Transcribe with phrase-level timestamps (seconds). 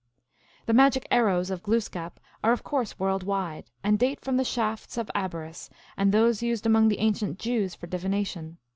[0.65, 4.97] The magic arrows of Glooskap are of course world wide, and date from the shafts
[4.97, 8.57] of Abaris and those used among the ancient Jews for divination.